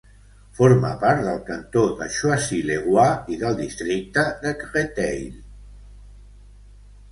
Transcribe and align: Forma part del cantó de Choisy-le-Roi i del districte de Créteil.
Forma 0.59 0.89
part 1.03 1.19
del 1.27 1.41
cantó 1.49 1.83
de 1.99 2.07
Choisy-le-Roi 2.15 3.13
i 3.35 3.39
del 3.45 3.61
districte 3.61 4.27
de 4.47 4.57
Créteil. 4.65 5.31